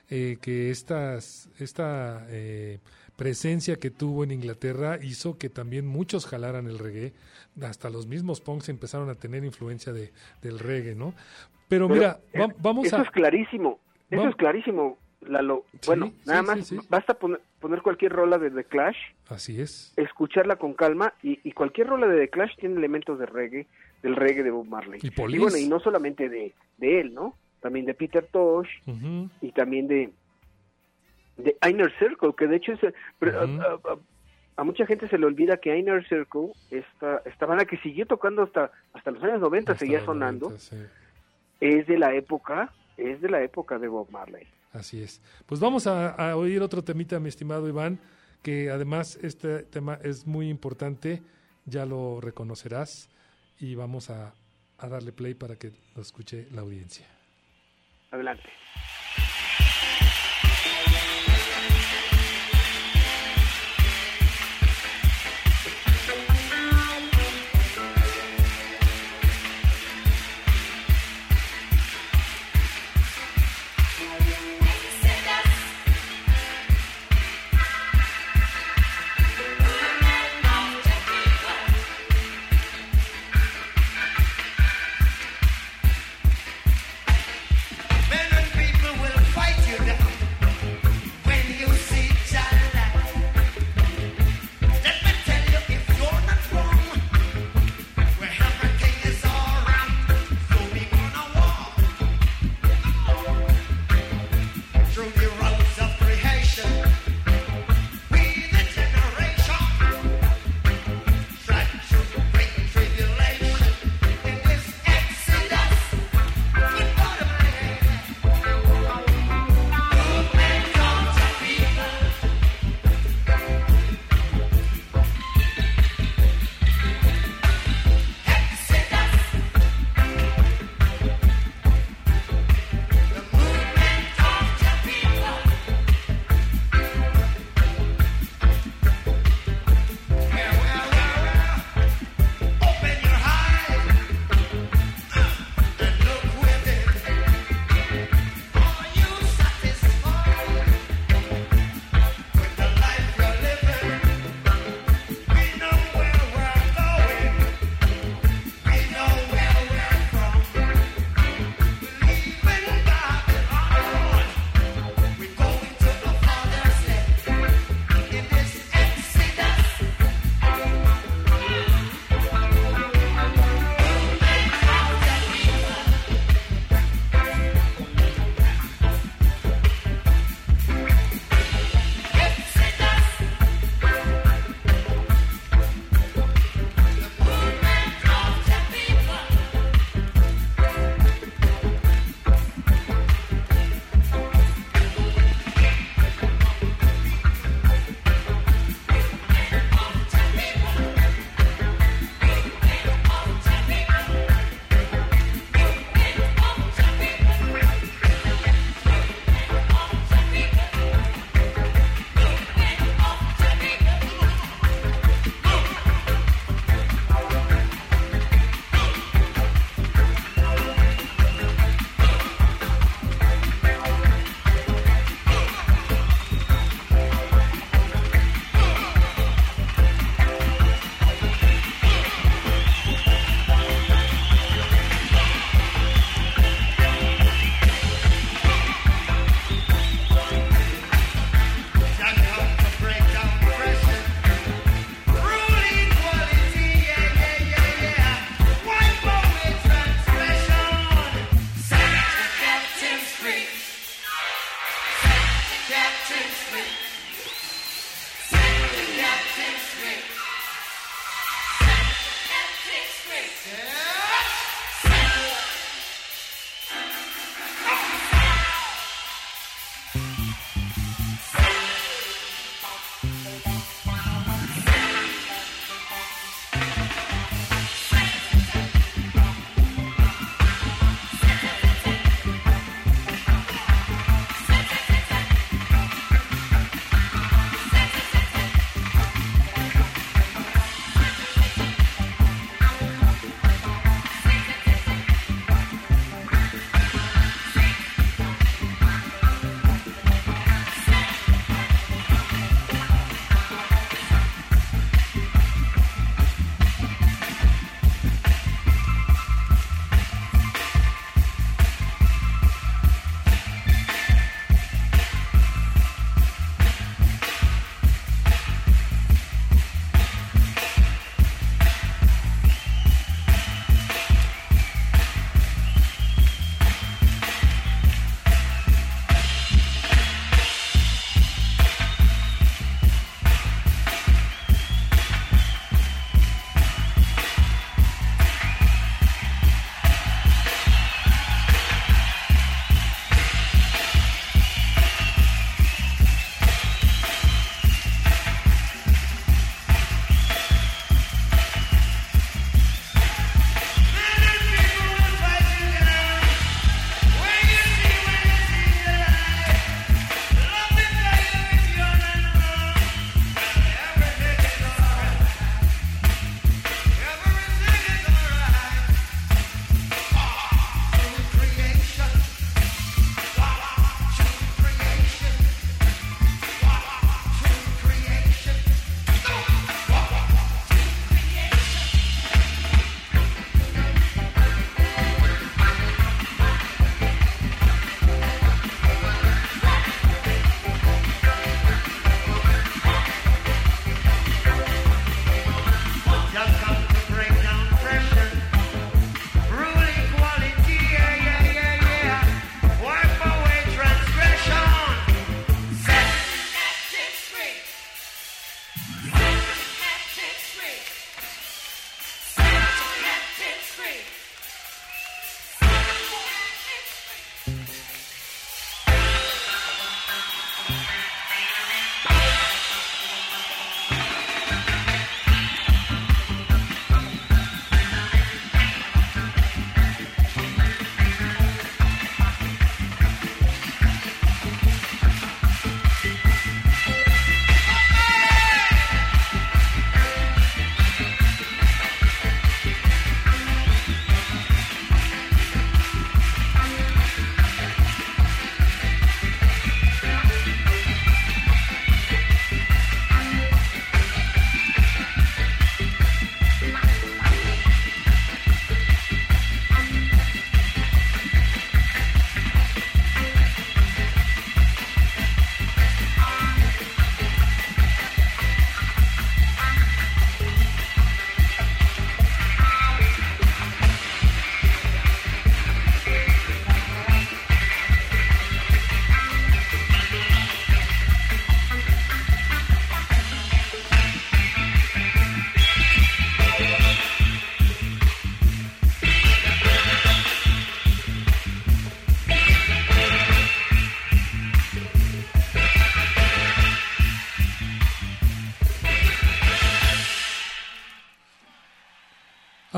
[0.09, 2.81] eh, que estas, esta eh,
[3.21, 7.13] presencia que tuvo en Inglaterra hizo que también muchos jalaran el reggae,
[7.61, 10.11] hasta los mismos punks empezaron a tener influencia de,
[10.41, 11.13] del reggae, ¿no?
[11.69, 13.03] Pero, Pero, mira, eh, va- vamos eso a...
[13.03, 13.79] es clarísimo,
[14.11, 15.67] eso es clarísimo, Lalo.
[15.73, 16.79] Sí, bueno, nada sí, más sí.
[16.89, 18.97] basta poner, poner cualquier rola de The Clash,
[19.29, 19.93] Así es.
[19.99, 23.67] escucharla con calma y, y cualquier rola de The Clash tiene elementos de reggae,
[24.03, 24.99] del reggae de Bob Marley.
[25.03, 27.35] Y Y bueno, y no solamente de, de él, ¿no?
[27.61, 28.69] También de Peter Tosh,
[29.43, 30.11] y también de
[31.41, 32.81] de Inner Circle, que de hecho es,
[33.19, 33.61] pero, Ujú.
[33.63, 33.99] a, a-
[34.57, 38.43] a mucha gente se le olvida que Inner Circle, esta, esta banda que siguió tocando
[38.43, 40.77] hasta hasta los años 90, Hasta seguía sonando, 90, sí.
[41.61, 44.47] es de la época, es de la época de Bob Marley.
[44.73, 45.23] Así es.
[45.47, 47.99] Pues vamos a, a oír otro temita, mi estimado Iván,
[48.43, 51.23] que además este tema es muy importante,
[51.65, 53.09] ya lo reconocerás,
[53.59, 54.35] y vamos a,
[54.79, 57.07] a darle play para que lo escuche la audiencia.
[58.11, 58.49] Adelante.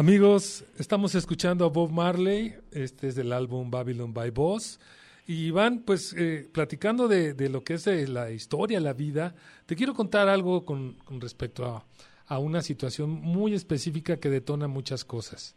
[0.03, 4.81] Amigos, estamos escuchando a Bob Marley, este es del álbum Babylon by Boss,
[5.29, 9.37] y van pues eh, platicando de, lo que es eh, la historia, la vida.
[9.65, 11.87] Te quiero contar algo con, respecto a,
[12.27, 15.55] a, una situación muy específica que detona muchas cosas.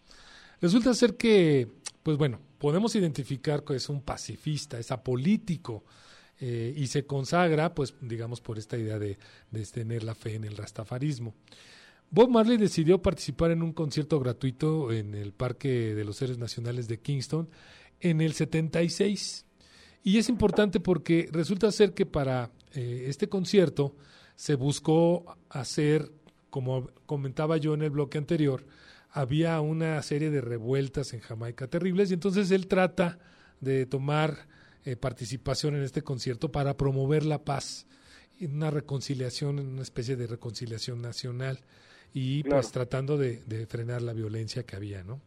[0.62, 1.68] Resulta ser que,
[2.04, 5.84] pues bueno, podemos identificar que es un pacifista, es apolítico,
[6.40, 9.18] eh, y se consagra, pues digamos, por esta idea de,
[9.50, 11.34] de tener la fe en el rastafarismo.
[12.10, 16.88] Bob Marley decidió participar en un concierto gratuito en el Parque de los Héroes Nacionales
[16.88, 17.50] de Kingston
[18.00, 19.46] en el 76.
[20.04, 23.96] Y es importante porque resulta ser que para eh, este concierto
[24.36, 26.12] se buscó hacer,
[26.50, 28.66] como comentaba yo en el bloque anterior,
[29.10, 33.18] había una serie de revueltas en Jamaica terribles y entonces él trata
[33.62, 34.48] de tomar
[34.84, 37.88] eh, participación en este concierto para promover la paz,
[38.40, 41.62] una reconciliación, una especie de reconciliación nacional
[42.16, 42.62] y claro.
[42.62, 45.20] pues tratando de, de, frenar la violencia que había, ¿no?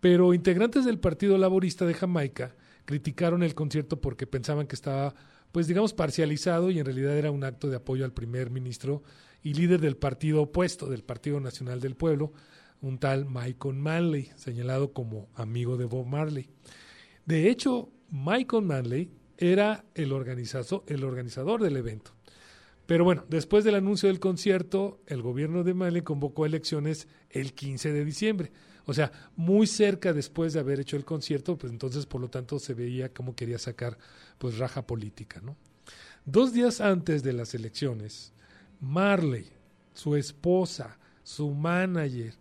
[0.00, 2.56] Pero integrantes del Partido Laborista de Jamaica
[2.86, 5.14] criticaron el concierto porque pensaban que estaba,
[5.52, 9.04] pues digamos, parcializado y en realidad era un acto de apoyo al primer ministro
[9.44, 12.32] y líder del partido opuesto, del Partido Nacional del Pueblo,
[12.80, 16.48] un tal Michael Manley, señalado como amigo de Bob Marley.
[17.26, 22.17] De hecho, Michael Manley era el, organizazo, el organizador del evento.
[22.88, 27.92] Pero bueno, después del anuncio del concierto, el gobierno de Mali convocó elecciones el 15
[27.92, 28.50] de diciembre.
[28.86, 32.58] O sea, muy cerca después de haber hecho el concierto, pues entonces por lo tanto
[32.58, 33.98] se veía cómo quería sacar
[34.38, 35.54] pues raja política, ¿no?
[36.24, 38.32] Dos días antes de las elecciones,
[38.80, 39.44] Marley,
[39.92, 42.32] su esposa, su manager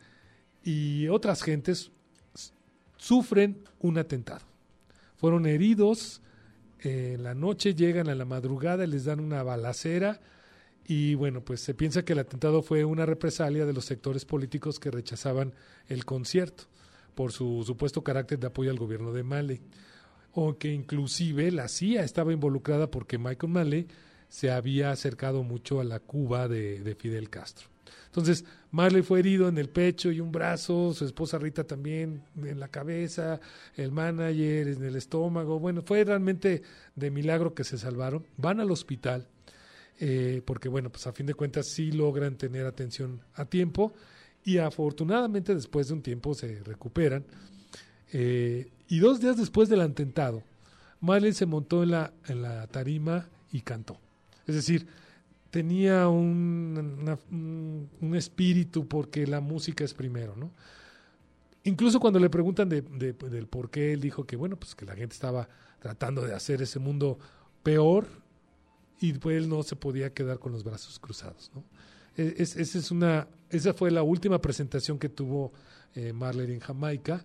[0.64, 1.92] y otras gentes
[2.96, 4.46] sufren un atentado.
[5.18, 6.22] Fueron heridos,
[6.80, 10.22] en la noche llegan a la madrugada y les dan una balacera
[10.88, 14.80] y bueno, pues se piensa que el atentado fue una represalia de los sectores políticos
[14.80, 15.54] que rechazaban
[15.90, 16.64] el concierto
[17.14, 19.62] por su supuesto carácter de apoyo al gobierno de Mali,
[20.32, 23.88] o que inclusive la CIA estaba involucrada porque Michael Malley
[24.30, 27.68] se había acercado mucho a la Cuba de, de Fidel Castro.
[28.06, 32.60] Entonces, Marley fue herido en el pecho y un brazo, su esposa Rita también en
[32.60, 33.40] la cabeza,
[33.76, 35.60] el manager en el estómago.
[35.60, 36.62] Bueno, fue realmente
[36.96, 38.26] de milagro que se salvaron.
[38.38, 39.28] Van al hospital
[40.00, 43.94] eh, porque bueno, pues a fin de cuentas sí logran tener atención a tiempo
[44.44, 47.26] y afortunadamente después de un tiempo se recuperan.
[48.14, 50.44] Eh, y dos días después del atentado,
[51.02, 54.00] Marley se montó en la, en la tarima y cantó.
[54.46, 54.88] Es decir,
[55.50, 57.18] tenía un,
[58.02, 60.52] un, espíritu porque la música es primero, ¿no?
[61.64, 64.86] Incluso cuando le preguntan de, de, del por qué, él dijo que, bueno, pues que
[64.86, 67.20] la gente estaba tratando de hacer ese mundo
[67.64, 68.08] peor
[69.00, 71.52] y pues él no se podía quedar con los brazos cruzados.
[71.54, 71.64] ¿no?
[72.16, 75.54] Es, esa, es una, esa fue la última presentación que tuvo
[75.96, 77.24] eh, Marley en Jamaica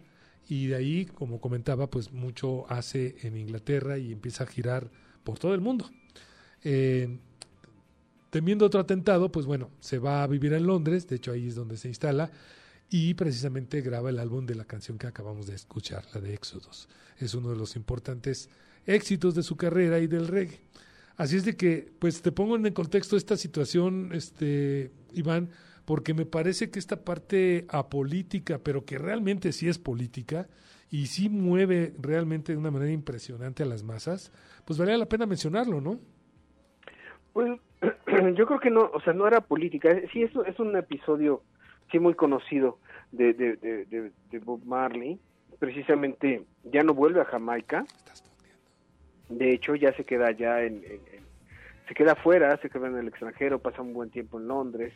[0.48, 4.90] y de ahí, como comentaba, pues mucho hace en Inglaterra y empieza a girar
[5.24, 5.90] por todo el mundo.
[6.64, 7.18] Eh,
[8.30, 11.54] temiendo otro atentado, pues bueno, se va a vivir en Londres, de hecho ahí es
[11.54, 12.30] donde se instala,
[12.90, 16.88] y precisamente graba el álbum de la canción que acabamos de escuchar, la de Éxodos.
[17.18, 18.50] Es uno de los importantes
[18.84, 20.60] éxitos de su carrera y del reggae.
[21.22, 25.50] Así es de que, pues te pongo en el contexto esta situación, este, Iván,
[25.84, 30.48] porque me parece que esta parte apolítica, pero que realmente sí es política
[30.90, 34.32] y sí mueve realmente de una manera impresionante a las masas,
[34.64, 36.00] pues valía la pena mencionarlo, ¿no?
[37.32, 37.52] Pues
[38.34, 41.44] yo creo que no, o sea, no era política, sí es, es un episodio
[41.92, 42.80] sí muy conocido
[43.12, 45.20] de, de, de, de Bob Marley,
[45.60, 47.84] precisamente ya no vuelve a Jamaica.
[47.96, 48.31] Estás
[49.38, 51.22] de hecho ya se queda allá en, en, en,
[51.88, 54.92] se queda afuera se queda en el extranjero pasa un buen tiempo en Londres.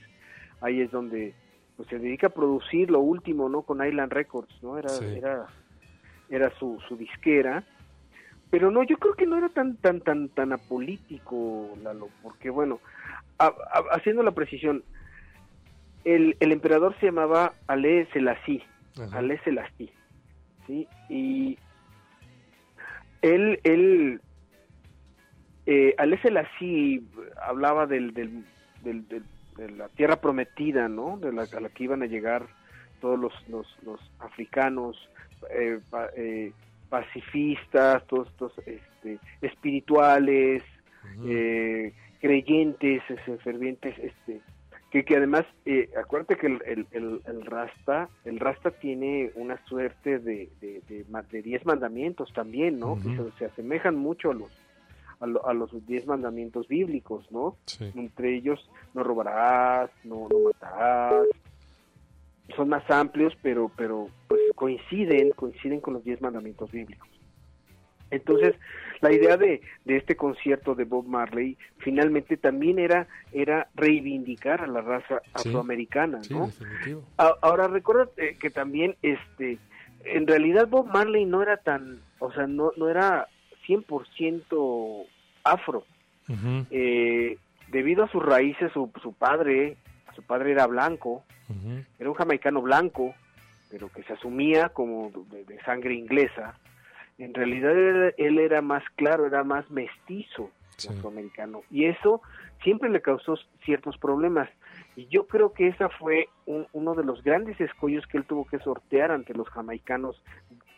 [0.60, 1.34] Ahí es donde
[1.76, 5.04] pues se dedica a producir lo último no con Island Records no era sí.
[5.16, 5.46] era
[6.28, 7.64] era su, su disquera.
[8.50, 12.80] Pero no yo creo que no era tan tan tan tan apolítico Lalo porque bueno
[13.38, 14.84] a, a, haciendo la precisión
[16.04, 18.62] el, el emperador se llamaba Ale Selassie
[19.12, 19.92] Ale Selassie
[20.66, 21.58] sí y
[23.22, 24.20] él él
[25.66, 27.02] eh, Alé Selassie
[27.42, 28.44] hablaba del, del,
[28.82, 29.22] del, del,
[29.56, 31.18] de la tierra prometida, ¿no?
[31.18, 32.46] De la, a la que iban a llegar
[33.00, 34.96] todos los, los, los africanos
[35.50, 36.52] eh, pa, eh,
[36.88, 41.30] pacifistas, todos estos este, espirituales, uh -huh.
[41.30, 44.40] eh, creyentes, ese, fervientes, este,
[44.90, 49.56] que, que además, eh, acuérdate que el, el, el, el, Rasta, el Rasta tiene una
[49.66, 52.92] suerte de, de, de, de diez mandamientos también, ¿no?
[52.92, 53.02] Uh -huh.
[53.02, 54.50] Que se, se asemejan mucho a los
[55.20, 57.56] a, lo, a, los diez mandamientos bíblicos, ¿no?
[57.66, 57.90] Sí.
[57.94, 61.26] Entre ellos, no robarás, no, no matarás,
[62.54, 67.08] son más amplios, pero, pero pues coinciden, coinciden con los diez mandamientos bíblicos.
[68.10, 68.54] Entonces,
[69.00, 74.66] la idea de, de, este concierto de Bob Marley finalmente también era, era reivindicar a
[74.66, 76.50] la raza afroamericana, ¿no?
[77.16, 79.58] ahora recuerda eh, que también, este,
[80.04, 83.26] en realidad Bob Marley no era tan, o sea, no, no era
[83.66, 85.06] 100%
[85.44, 85.84] afro.
[86.70, 87.38] eh,
[87.68, 89.76] debido a sus raíces, su, su padre,
[90.14, 91.24] su padre era blanco,
[91.98, 93.14] era un jamaicano blanco,
[93.70, 96.58] pero que se asumía como de sangre inglesa.
[97.18, 97.72] En realidad
[98.16, 100.50] él, era más claro, era más mestizo
[100.90, 101.62] afroamericano.
[101.70, 102.20] Y eso
[102.62, 104.48] siempre le causó ciertos problemas.
[104.96, 106.28] Y yo creo que esa fue
[106.72, 110.22] uno de los grandes escollos que él tuvo que sortear ante los jamaicanos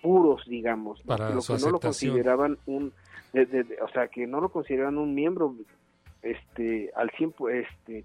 [0.02, 2.92] puros, digamos, Para lo que no lo consideraban un,
[3.82, 5.54] o sea, que no lo consideraban un miembro,
[6.22, 8.04] este, al 100, este,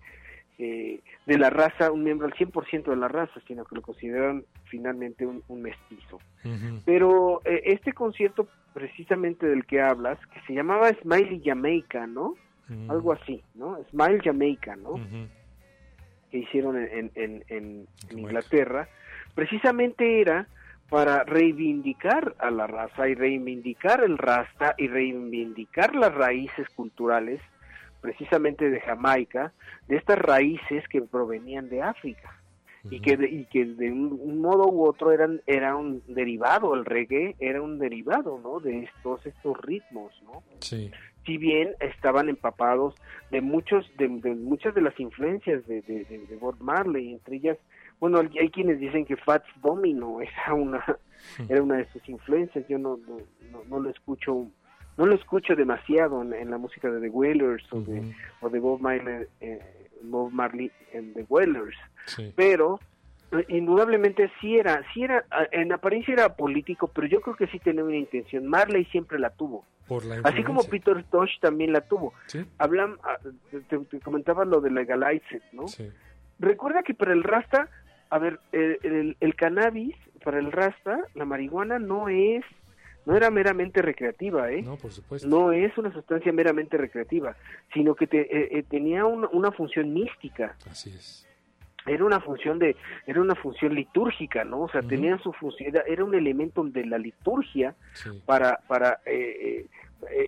[0.59, 4.45] eh, de la raza, un miembro al 100% de la raza, sino que lo consideran
[4.65, 6.19] finalmente un, mestizo.
[6.85, 12.35] Pero eh, este concierto precisamente del que hablas, que se llamaba Smiley Jamaica, ¿no?
[12.89, 13.77] Algo así, ¿no?
[13.91, 14.95] Smile Jamaica, ¿no?
[16.31, 18.87] Que hicieron en, en, en, Inglaterra,
[19.35, 20.47] precisamente era
[20.93, 27.41] para reivindicar a la raza y reivindicar el rasta y reivindicar las raíces culturales
[27.99, 29.53] precisamente de Jamaica,
[29.87, 32.39] de estas raíces que provenían de África
[32.91, 36.85] y que de, y que de un, modo u otro eran era un derivado el
[36.85, 40.91] reggae era un derivado no de estos estos ritmos no sí.
[41.25, 42.93] si bien estaban empapados
[43.31, 47.57] de muchos de, muchas de las influencias de, de, Bob Marley entre ellas
[48.09, 50.83] bueno hay quienes dicen que Fats Domino era una
[51.47, 54.47] era una de sus influencias yo no no, no lo escucho
[54.97, 58.81] no lo escucho demasiado en, la música de The Wailers o, de, o de Bob
[58.81, 59.59] Marley, eh,
[60.03, 61.77] Bob Marley en The Wailers,
[62.35, 62.79] pero
[63.31, 67.57] eh, indudablemente sí era, sí era, en apariencia era político, pero yo creo que sí
[67.57, 68.45] tenía una intención.
[68.45, 69.65] Marley siempre la tuvo.
[70.23, 72.13] Así como Peter Tosh también la tuvo.
[72.59, 73.17] Hablan, ah,
[73.69, 75.65] te, comentaba lo de Legalize ¿no?
[76.37, 77.69] Recuerda que para el Rasta,
[78.13, 82.43] a ver, el, el cannabis, para el Rasta, la marihuana no es
[83.05, 84.61] no era meramente recreativa, ¿eh?
[84.61, 85.27] No, por supuesto.
[85.27, 87.35] No es una sustancia meramente recreativa,
[87.73, 90.55] sino que te, eh, eh, tenía una función mística.
[90.69, 91.27] Así es.
[91.85, 94.61] Era una función de, era una función litúrgica, ¿no?
[94.61, 97.75] O sea, tenía su función, era, un elemento de la liturgia
[98.25, 99.65] para, para eh,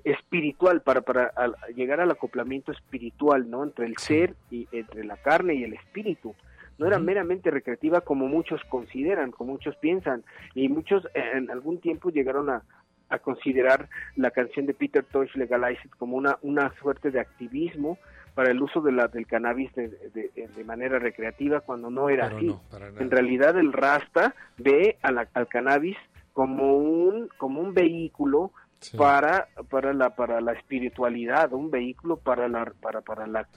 [0.03, 1.31] espiritual, para, para
[1.73, 3.63] llegar al acoplamiento espiritual, ¿no?
[3.63, 6.35] Entre el ser y entre la carne y el espíritu
[6.77, 10.23] no era meramente recreativa como muchos consideran, como muchos piensan,
[10.53, 12.63] y muchos en algún tiempo llegaron a,
[13.09, 17.97] a considerar la canción de Peter Tosh Legalize It como una, una suerte de activismo
[18.33, 22.53] para el uso de la, del cannabis de, de, manera recreativa cuando no era así.
[22.99, 25.95] en realidad el Rasta ve a la, al cannabis
[26.33, 28.51] como un, como un vehículo
[28.97, 33.47] para, para, la, para la espiritualidad, un vehículo para la, para, para la,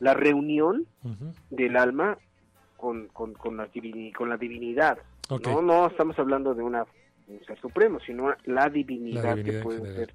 [0.00, 0.86] la, reunión
[1.50, 2.18] del alma
[2.76, 3.68] con, con, con, la,
[4.16, 4.98] con la divinidad.
[5.30, 6.84] No, no estamos hablando de una
[7.26, 10.14] un ser supremo, sino la divinidad, que puede ser.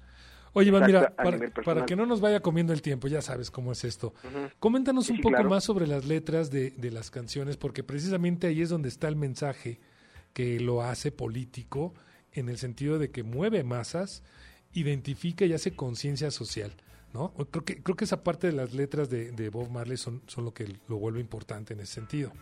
[0.52, 1.14] Oye, mira,
[1.64, 4.14] para, que no nos vaya comiendo el tiempo, ya sabes cómo es esto.
[4.58, 8.68] Coméntanos un poco más sobre las letras de, de las canciones, porque precisamente ahí es
[8.68, 9.78] donde está el mensaje
[10.32, 11.94] que lo hace político,
[12.32, 14.22] en el sentido de que mueve masas,
[14.72, 16.72] identifica y hace conciencia social.
[17.12, 17.32] ¿No?
[17.50, 20.44] Creo que, creo que esa parte de las letras de, de Bob Marley son, son
[20.44, 22.32] lo que lo vuelve importante en ese sentido.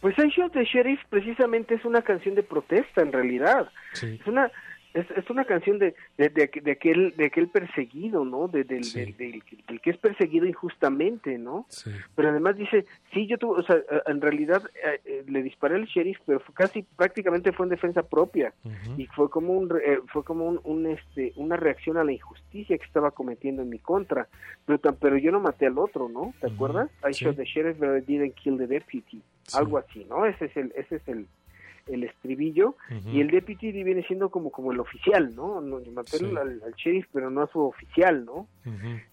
[0.00, 3.68] Pues I Shot the Sheriff precisamente es una canción de protesta en realidad.
[4.00, 4.50] Es una
[4.98, 8.48] es, es una canción de, de, de, aquel de aquel perseguido, ¿no?
[8.48, 8.82] De, del,
[9.16, 9.42] del,
[9.80, 11.66] que es perseguido injustamente, ¿no?
[12.14, 13.76] Pero además dice, sí, yo tuve, o sea,
[14.06, 18.52] en realidad eh, eh, le disparé al sheriff, pero casi prácticamente fue en defensa propia
[18.96, 22.76] y fue como un eh, fue como un, un, este una reacción a la injusticia
[22.76, 24.28] que estaba cometiendo en mi contra,
[24.66, 26.34] pero pero yo no maté al otro, ¿no?
[26.40, 26.90] ¿Te acuerdas?
[27.08, 29.22] I shot the sheriff, but I didn't kill the deputy
[29.54, 30.26] algo así, ¿no?
[30.26, 31.26] Ese es el, ese es el,
[31.88, 32.76] el estribillo
[33.12, 35.60] y el deputy viene siendo como como el oficial, ¿no?
[35.60, 38.46] no al, sheriff, pero no a su oficial, ¿no?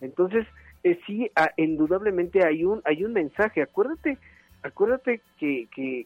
[0.02, 0.46] Entonces
[0.84, 3.62] eh, sí, indudablemente hay un hay un mensaje.
[3.62, 4.18] Acuérdate,
[4.62, 6.06] acuérdate que, que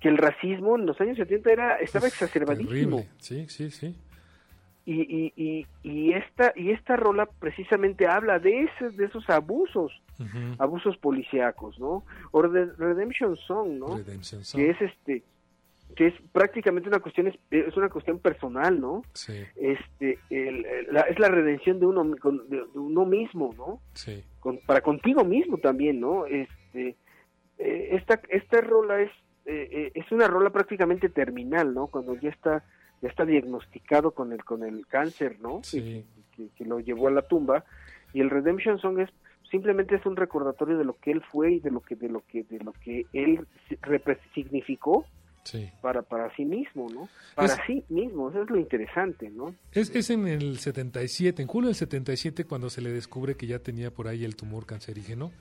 [0.00, 3.04] que el racismo en los años 70 era estaba exacerbadísimo.
[3.18, 3.94] Sí, sí, sí.
[4.86, 9.92] Y, y, y, y, esta y esta rola precisamente habla de esos de esos abusos
[10.58, 15.22] abusos policíacos no o de Redemption Song no que es este
[15.96, 19.42] que es prácticamente una cuestión es, una cuestión personal no sí.
[19.56, 24.22] este es la redención de uno de, uno mismo no sí.
[24.66, 26.96] para contigo mismo también no este
[27.58, 29.10] eh, esta esta rola es
[29.46, 31.86] eh, eh, es una rola prácticamente terminal, ¿no?
[31.86, 32.62] Cuando ya está
[33.02, 35.60] ya está diagnosticado con el con el cáncer, ¿no?
[35.62, 36.04] Sí.
[36.36, 37.64] Que, que lo llevó a la tumba
[38.12, 39.10] y el Redemption Song es
[39.50, 42.22] simplemente es un recordatorio de lo que él fue y de lo que de lo
[42.26, 43.46] que de lo que él
[44.34, 45.04] significó
[45.44, 45.70] Sí.
[45.80, 47.08] para para sí mismo, ¿no?
[47.34, 49.54] Para Es- sí mismo, eso es lo interesante, ¿no?
[49.72, 53.58] Es, es en el 77, en julio del 77, cuando se le descubre que ya
[53.58, 55.32] tenía por ahí el tumor cancerígeno.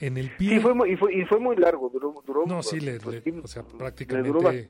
[0.00, 0.50] En el pie.
[0.56, 3.24] Sí, fue muy, y fue, y fue muy largo, duró, duró No, sí, le, pues,
[3.24, 4.68] le- o sea, prácticamente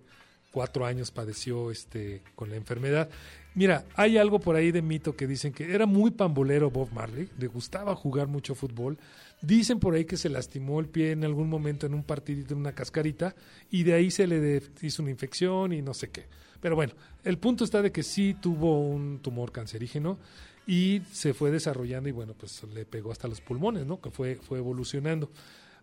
[0.50, 3.08] cuatro años padeció este con la enfermedad.
[3.54, 7.28] Mira, hay algo por ahí de mito que dicen que era muy pambolero Bob Marley,
[7.38, 8.98] le gustaba jugar mucho fútbol.
[9.40, 12.60] Dicen por ahí que se lastimó el pie en algún momento en un partidito, en
[12.60, 13.36] una cascarita,
[13.70, 16.26] y de ahí se le hizo una infección y no sé qué.
[16.60, 20.18] Pero bueno, el punto está de que sí tuvo un tumor cancerígeno
[20.66, 24.00] y se fue desarrollando y bueno, pues le pegó hasta los pulmones, ¿no?
[24.00, 25.30] Que fue, fue evolucionando.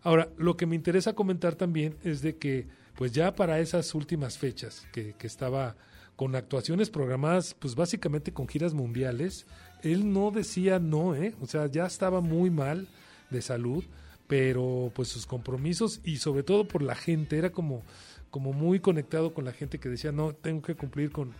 [0.02, 2.66] Ahora, lo que me interesa comentar también es de que,
[2.96, 5.76] pues ya para esas últimas fechas, que, que estaba
[6.16, 9.46] con actuaciones programadas, pues básicamente con giras mundiales,
[9.82, 11.34] él no decía no, ¿eh?
[11.40, 12.88] O sea, ya estaba muy mal
[13.30, 13.84] de salud,
[14.26, 17.82] pero pues sus compromisos y sobre todo por la gente, era como,
[18.30, 21.34] como muy conectado con la gente que decía, no, tengo que cumplir con,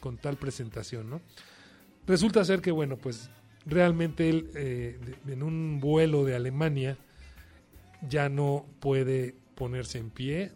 [0.00, 1.20] con, tal presentación, ¿no?
[2.06, 3.30] Resulta ser que, bueno, pues
[3.64, 6.98] realmente él eh, en un vuelo de Alemania
[8.08, 10.52] ya no puede ponerse en pie,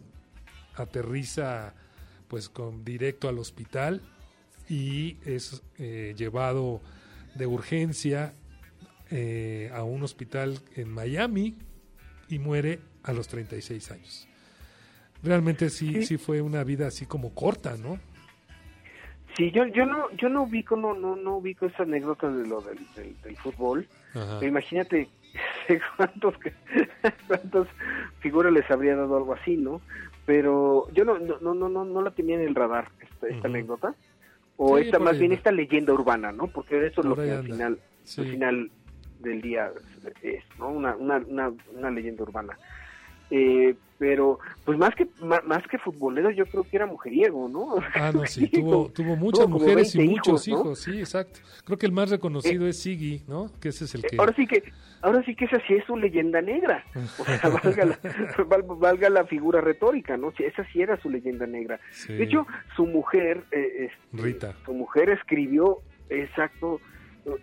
[0.75, 1.73] aterriza
[2.29, 4.01] pues con directo al hospital
[4.69, 6.79] y es eh, llevado
[7.35, 8.33] de urgencia
[9.11, 11.57] eh, a un hospital en Miami
[12.29, 14.27] y muere a los 36 años.
[15.23, 16.05] Realmente sí, Sí.
[16.05, 17.99] sí fue una vida así como corta, ¿no?
[19.35, 22.61] Sí, yo, yo no, yo no ubico, no, no, no ubico esa anécdota de lo
[22.61, 23.87] del, del, del fútbol.
[24.13, 24.37] Ajá.
[24.39, 25.09] Pero imagínate
[25.97, 26.35] cuántos,
[27.27, 27.67] cuántas
[28.19, 29.81] figuras les habría dado algo así, ¿no?
[30.29, 33.95] Pero yo no, no, no, no, no, la tenía en el radar esta, esta anécdota.
[34.57, 36.45] O Sí, esta más bien esta leyenda urbana, ¿no?
[36.45, 38.21] Porque eso es lo que al final, Sí.
[38.21, 38.71] al final
[39.21, 39.71] del día
[40.21, 40.69] es, ¿no?
[40.69, 42.59] Una, una, una, una leyenda urbana.
[43.31, 47.75] Eh, pero, pues más que más, más que futbolero, yo creo que era mujeriego, ¿no?
[47.95, 50.93] Ah, no, sí, tuvo, tuvo muchas mujeres y 20 muchos hijos, hijos, ¿no?
[50.93, 51.39] sí, exacto.
[51.65, 53.51] Creo que el más reconocido es Siggy, ¿no?
[53.59, 54.15] Que ese es el que...
[54.17, 54.63] Ahora sí que,
[55.01, 56.85] ahora sí que esa sí es su leyenda negra.
[57.19, 57.99] O sea, valga la,
[58.45, 60.31] val- valga la figura retórica, ¿no?
[60.39, 61.79] Esa sí era su leyenda negra.
[61.91, 62.13] Sí.
[62.13, 64.55] De hecho, su mujer, eh, este, Rita.
[64.65, 66.79] su mujer escribió, exacto,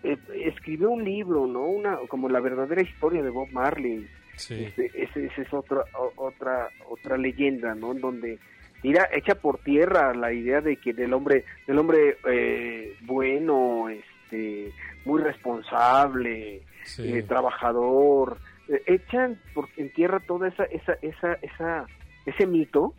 [0.03, 1.65] eh, escribió un libro, ¿no?
[1.67, 4.07] Una, como la verdadera historia de Bob Marley.
[4.37, 5.83] Sí, Este, ese, ese es otra,
[6.15, 7.91] otra, otra leyenda, ¿no?
[7.91, 8.39] En donde
[8.81, 14.71] tira, echa por tierra la idea de que del hombre, del hombre eh, bueno, este,
[15.05, 17.13] muy responsable, sí.
[17.13, 18.37] eh, trabajador,
[18.69, 21.85] eh, echan por en tierra toda esa, esa, esa, esa,
[22.25, 22.93] ese mito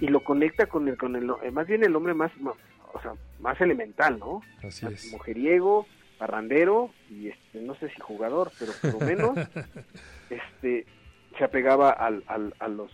[0.00, 2.54] y lo conecta con el, con el, eh, más bien el hombre más, ma-
[2.94, 4.40] o sea, más elemental, ¿no?
[4.66, 5.12] Así Más es.
[5.12, 5.86] Mujeriego,
[6.18, 9.38] parrandero y este, no sé si jugador, pero por lo menos
[10.30, 10.86] este
[11.38, 12.90] se apegaba al, al, a los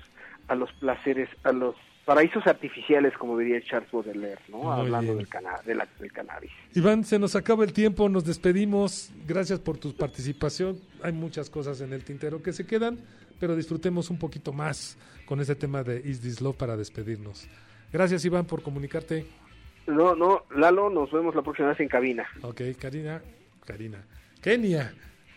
[0.49, 4.59] a los placeres, a los paraísos artificiales, como diría Charles Baudelaire, ¿no?
[4.59, 5.16] Muy Hablando bien.
[5.18, 6.51] del, cana de la- del cannabis.
[6.75, 9.11] Iván, se nos acaba el tiempo, nos despedimos.
[9.27, 10.79] Gracias por tu participación.
[11.03, 12.99] Hay muchas cosas en el tintero que se quedan,
[13.41, 17.49] pero disfrutemos un poquito más con ese tema de Is This Love para despedirnos.
[17.91, 19.25] Gracias, Iván, por comunicarte.
[19.87, 22.26] No, no, Lalo, nos vemos la próxima vez en cabina.
[22.43, 23.20] Ok, Karina,
[23.66, 24.05] Karina.
[24.41, 24.93] Kenia.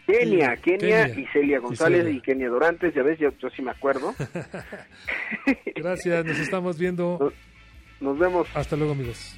[0.06, 1.20] Kenia, Kenia, Kenia.
[1.20, 2.18] y Celia González Celia.
[2.18, 4.14] y, Kenia Dorantes, ya ves, yo, yo sí me acuerdo.
[5.76, 7.18] Gracias, nos estamos viendo.
[7.20, 7.34] Nos-
[8.00, 8.48] Nos vemos.
[8.54, 9.38] Hasta luego, amigos.